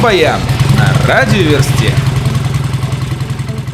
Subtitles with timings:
[0.00, 0.40] Рок-баян
[0.78, 1.92] на радиоверсте.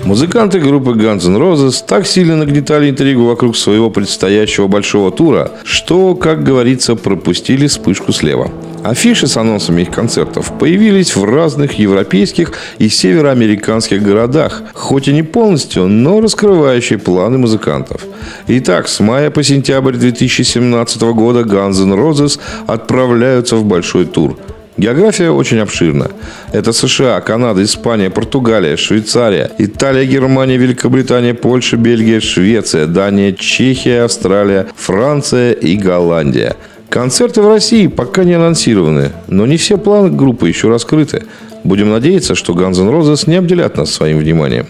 [0.04, 6.16] Музыканты группы Guns N' Roses так сильно нагнетали интригу вокруг своего предстоящего большого тура, что,
[6.16, 8.50] как говорится, пропустили вспышку слева.
[8.82, 15.22] Афиши с анонсами их концертов появились в разных европейских и североамериканских городах, хоть и не
[15.22, 18.00] полностью, но раскрывающие планы музыкантов.
[18.48, 24.36] Итак, с мая по сентябрь 2017 года Guns N' Roses отправляются в большой тур–
[24.76, 26.10] География очень обширна.
[26.52, 34.66] Это США, Канада, Испания, Португалия, Швейцария, Италия, Германия, Великобритания, Польша, Бельгия, Швеция, Дания, Чехия, Австралия,
[34.76, 36.56] Франция и Голландия.
[36.90, 41.24] Концерты в России пока не анонсированы, но не все планы группы еще раскрыты.
[41.64, 44.66] Будем надеяться, что Guns N' Roses не обделят нас своим вниманием.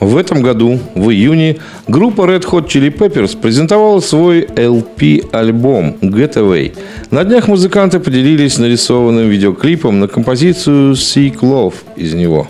[0.00, 1.56] В этом году, в июне,
[1.88, 6.76] группа Red Hot Chili Peppers презентовала свой LP-альбом Get Away.
[7.10, 12.46] На днях музыканты поделились нарисованным видеоклипом на композицию Seek Love из него.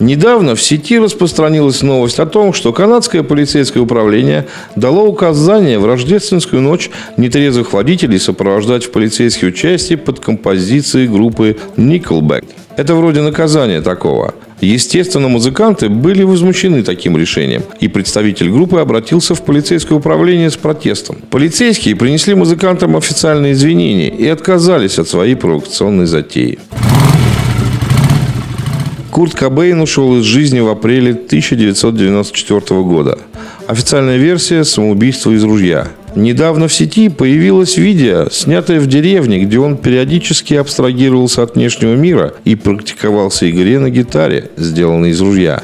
[0.00, 6.62] Недавно в сети распространилась новость о том, что канадское полицейское управление дало указание в рождественскую
[6.62, 12.46] ночь нетрезвых водителей сопровождать в полицейские части под композицией группы Nickelback.
[12.78, 14.32] Это вроде наказания такого.
[14.60, 21.16] Естественно, музыканты были возмущены таким решением, и представитель группы обратился в полицейское управление с протестом.
[21.30, 26.58] Полицейские принесли музыкантам официальные извинения и отказались от своей провокационной затеи.
[29.10, 33.18] Курт Кобейн ушел из жизни в апреле 1994 года.
[33.66, 35.88] Официальная версия– самоубийство из ружья.
[36.16, 42.34] Недавно в сети появилось видео, снятое в деревне, где он периодически абстрагировался от внешнего мира
[42.44, 45.62] и практиковался игре на гитаре, сделанной из ружья.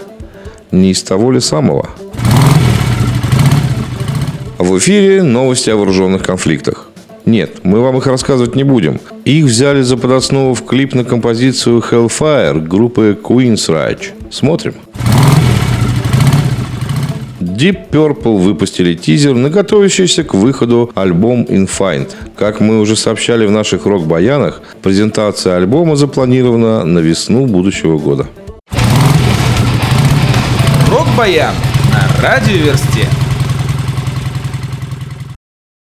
[0.70, 1.90] Не из того ли самого?
[4.58, 6.88] В эфире новости о вооруженных конфликтах.
[7.24, 9.00] Нет, мы вам их рассказывать не будем.
[9.24, 14.12] Их взяли за подоснову в клип на композицию Hellfire группы Queen's Rage.
[14.30, 14.74] Смотрим.
[17.56, 22.10] Deep Purple выпустили тизер на готовящийся к выходу альбом Infinite.
[22.36, 28.26] Как мы уже сообщали в наших рок-баянах, презентация альбома запланирована на весну будущего года.
[30.90, 31.54] Рок-баян
[31.94, 33.08] на радиоверсте.